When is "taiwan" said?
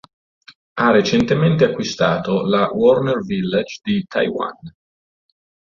4.07-4.57